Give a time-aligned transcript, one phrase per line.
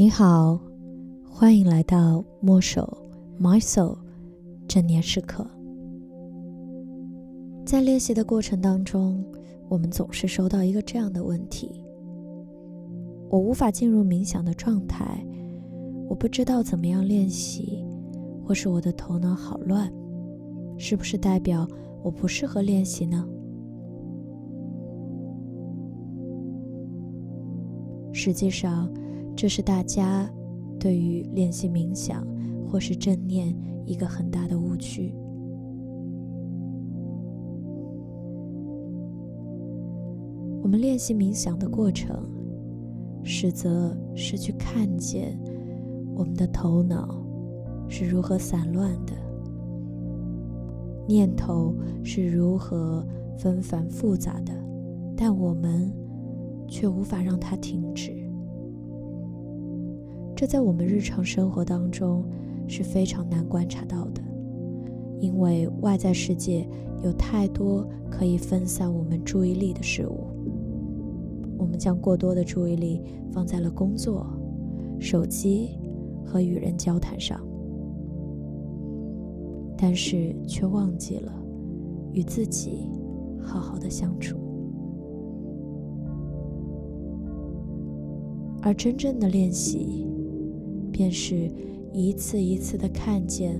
[0.00, 0.58] 你好，
[1.30, 2.96] 欢迎来到墨守
[3.38, 3.98] My Soul
[4.66, 5.46] 正念时刻。
[7.66, 9.22] 在练习的过程当中，
[9.68, 11.84] 我们总是收到一个这样的问题：
[13.28, 15.22] 我无法进入冥想的状态，
[16.08, 17.84] 我不知道怎么样练习，
[18.42, 19.92] 或是我的头脑好乱，
[20.78, 21.68] 是不是代表
[22.02, 23.28] 我不适合练习呢？
[28.14, 28.90] 实际上，
[29.40, 30.30] 这是大家
[30.78, 32.26] 对于练习冥想
[32.68, 35.14] 或是正念一个很大的误区。
[40.62, 42.14] 我们练习冥想的过程，
[43.24, 45.40] 实则是去看见
[46.14, 47.08] 我们的头脑
[47.88, 49.14] 是如何散乱的，
[51.08, 53.02] 念头是如何
[53.38, 54.52] 纷繁复杂的，
[55.16, 55.90] 但我们。
[56.72, 58.12] 却无法让它停止，
[60.40, 62.24] 这在我们日常生活当中
[62.66, 64.22] 是非常难观察到的，
[65.20, 66.66] 因为外在世界
[67.04, 70.28] 有太多可以分散我们注意力的事物，
[71.58, 74.26] 我们将过多的注意力放在了工作、
[74.98, 75.78] 手机
[76.24, 77.38] 和与人交谈上，
[79.76, 81.30] 但是却忘记了
[82.14, 82.88] 与自己
[83.42, 84.38] 好好的相处。
[88.62, 90.06] 而真正的练习，
[91.00, 91.50] 便是
[91.94, 93.58] 一次一次的看见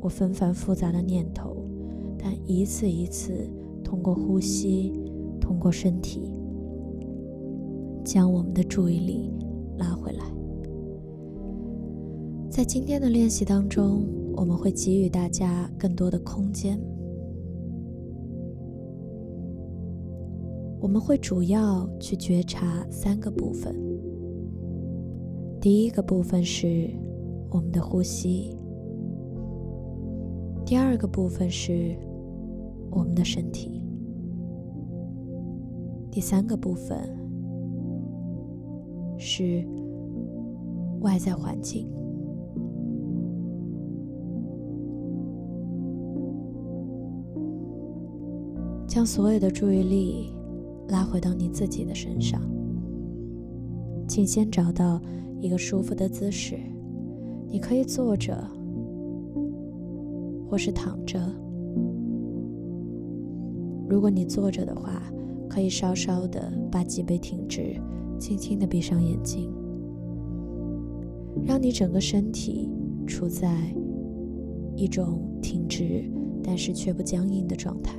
[0.00, 1.64] 我纷繁复杂的念头，
[2.16, 3.50] 但一次一次
[3.82, 4.92] 通过呼吸，
[5.40, 6.30] 通过身体，
[8.04, 9.32] 将我们的注意力
[9.78, 10.32] 拉回来。
[12.48, 16.80] 在今天的练习当中，我们会给予大家更多的空间。
[20.80, 23.89] 我们会主要去觉察三个部分。
[25.60, 26.88] 第一个部分是
[27.50, 28.56] 我们的呼吸，
[30.64, 31.94] 第二个部分是
[32.90, 33.82] 我们的身体，
[36.10, 36.98] 第三个部分
[39.18, 39.62] 是
[41.00, 41.86] 外在环境。
[48.86, 50.32] 将所有的注意力。
[50.88, 52.40] 拉回到你自己的身上，
[54.08, 55.00] 请先找到
[55.40, 56.58] 一个舒服的姿势，
[57.48, 58.36] 你可以坐着，
[60.48, 61.18] 或是躺着。
[63.88, 65.02] 如果你坐着的话，
[65.48, 67.74] 可以稍稍的把脊背挺直，
[68.18, 69.50] 轻轻的闭上眼睛，
[71.44, 72.68] 让你整个身体
[73.06, 73.56] 处在
[74.76, 76.04] 一种挺直
[76.42, 77.96] 但是却不僵硬的状态。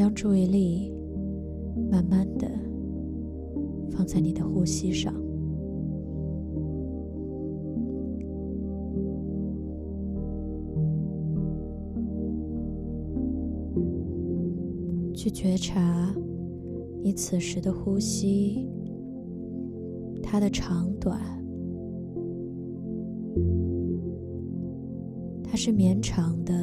[0.00, 0.90] 将注意力
[1.90, 2.50] 慢慢的
[3.90, 5.12] 放在你的呼吸上，
[15.14, 16.10] 去觉察
[17.02, 18.66] 你此时的呼吸，
[20.22, 21.20] 它的长短，
[25.44, 26.54] 它是绵长的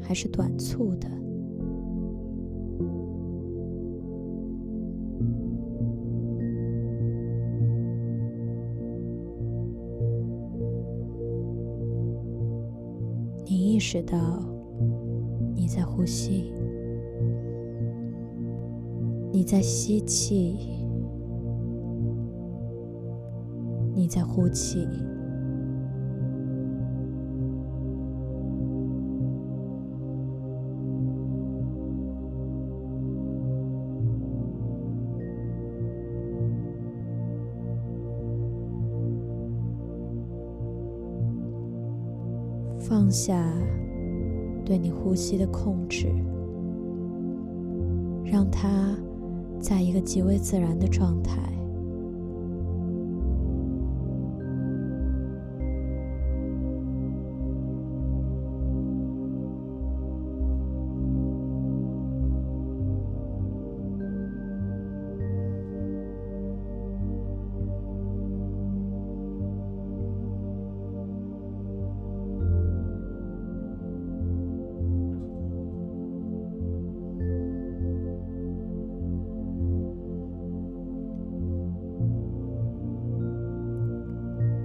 [0.00, 1.06] 还是短促的？
[13.86, 14.18] 直到
[15.54, 16.52] 你在呼吸，
[19.30, 20.56] 你在吸气，
[23.94, 24.88] 你在呼气，
[42.86, 43.50] 放下。
[44.64, 46.08] 对你呼吸的控制，
[48.24, 48.96] 让它
[49.60, 51.40] 在一个极为自然的状态。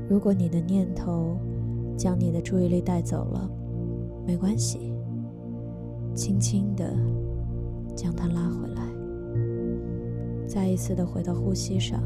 [0.09, 1.38] 如果你的念头
[1.95, 3.47] 将你的注意力带走了，
[4.25, 4.91] 没关系，
[6.15, 6.91] 轻轻的
[7.95, 8.81] 将它拉回来，
[10.47, 12.01] 再一次的回到呼吸上。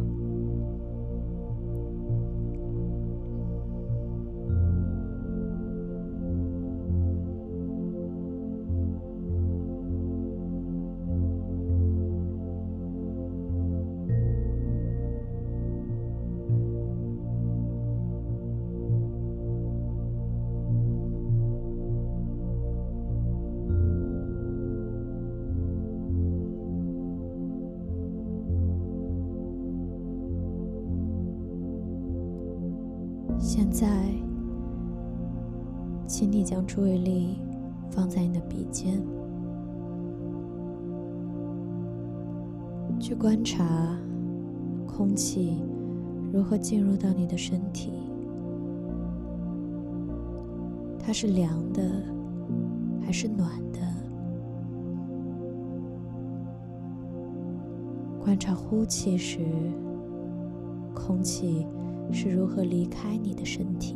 [33.40, 33.88] 现在，
[36.08, 37.38] 请你将注意力
[37.92, 39.02] 放在你的鼻尖，
[43.00, 43.98] 去观察
[44.88, 45.62] 空气
[46.32, 47.92] 如何进入到你的身体。
[50.98, 51.84] 它是凉的
[53.02, 53.80] 还是暖的？
[58.24, 59.40] 观察呼气时，
[60.96, 61.68] 空气。
[62.12, 63.96] 是如何离开你的身体？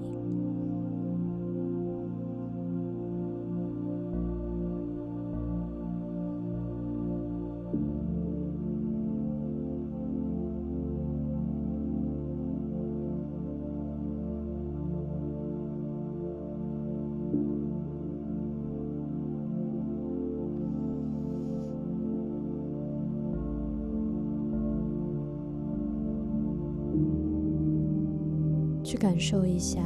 [28.97, 29.79] 感受一下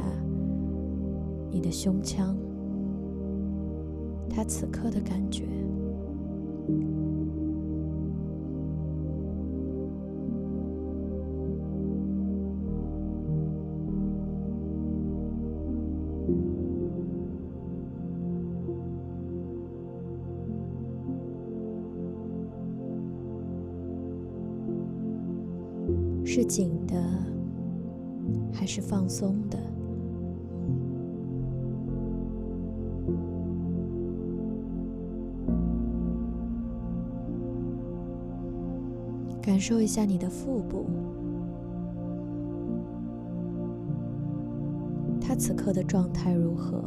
[1.50, 2.34] 你的胸腔，
[4.28, 5.44] 它此刻的感觉，
[26.24, 27.41] 是紧的。
[28.52, 29.58] 还是放松的，
[39.40, 40.86] 感受一下你的腹部，
[45.20, 46.84] 它此刻的状态如何？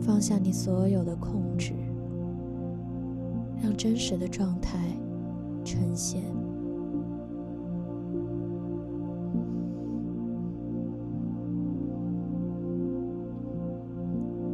[0.00, 1.74] 放下你所有的控制。
[3.60, 4.78] 让真实的状态
[5.64, 6.22] 呈现，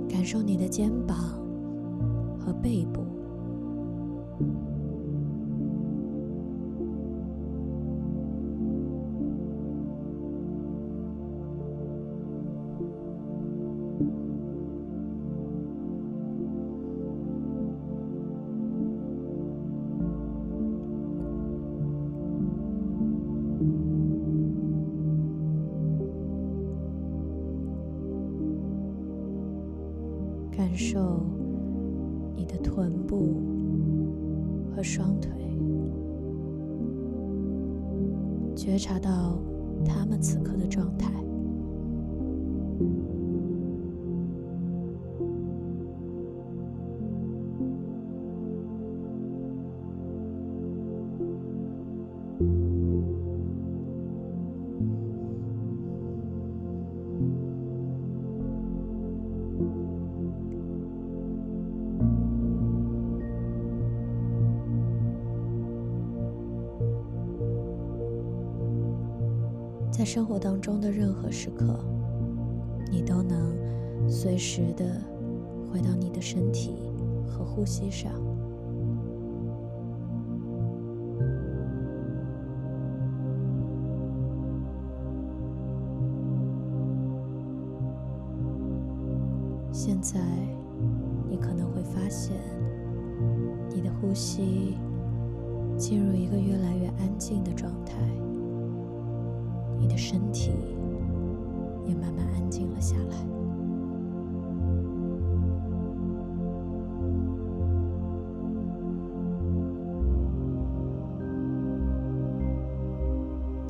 [0.09, 1.17] 感受你的肩膀
[2.39, 3.04] 和背部。
[30.75, 31.25] 感受
[32.35, 33.41] 你的臀部
[34.75, 35.31] 和双腿，
[38.57, 39.39] 觉察到
[39.85, 41.13] 他们此刻的状态。
[69.97, 71.79] 在生活当中的任何时刻，
[72.91, 73.57] 你都能
[74.11, 74.85] 随时的
[75.71, 76.75] 回到你的身体
[77.29, 78.11] 和呼吸上。
[89.71, 90.19] 现在，
[91.31, 92.35] 你可能会发现，
[93.73, 94.75] 你的呼吸
[95.79, 97.95] 进入一个越来越安静的状态。
[99.85, 100.51] 你的身体
[101.85, 103.17] 也慢慢安静了下来。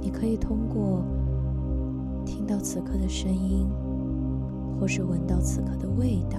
[0.01, 1.03] 你可以通过
[2.25, 3.67] 听到此刻的声音，
[4.79, 6.39] 或是闻到此刻的味道，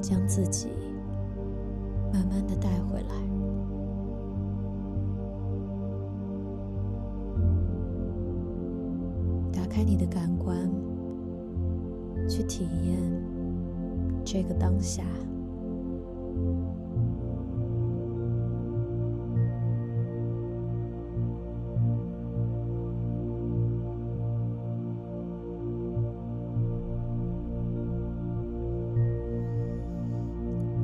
[0.00, 0.68] 将自己
[2.10, 3.29] 慢慢的带回来，
[9.70, 10.68] 开你的感官，
[12.28, 12.98] 去体验
[14.24, 15.04] 这个当下。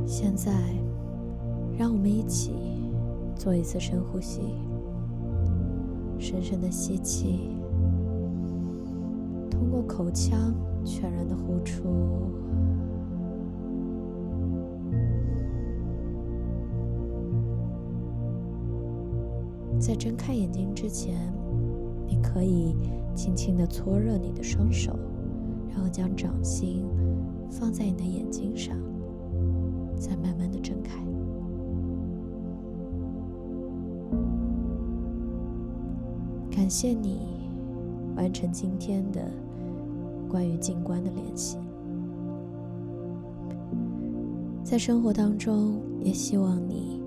[0.06, 0.52] 现在，
[1.76, 2.52] 让我们一起
[3.34, 4.40] 做一次深呼吸，
[6.18, 7.50] 深深的吸气，
[9.66, 10.54] 通过口腔
[10.84, 11.82] 全然的呼出。
[19.80, 21.16] 在睁开眼睛之前，
[22.06, 22.76] 你可以
[23.12, 24.96] 轻轻的搓热你的双手，
[25.68, 26.86] 然后将掌心
[27.50, 28.76] 放在你的眼睛上。
[29.96, 31.02] 再慢慢的睁开。
[36.50, 37.20] 感谢你
[38.14, 39.22] 完成今天的
[40.36, 41.56] 关于静观的练习。
[44.62, 47.02] 在生活当中，也希望你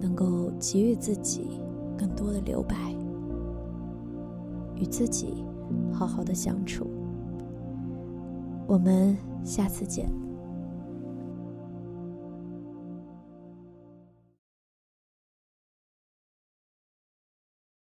[0.00, 1.60] 能够给予自己
[1.96, 2.74] 更多的留白，
[4.74, 5.44] 与自己
[5.92, 6.84] 好好的相处。
[8.66, 10.10] 我们下次见。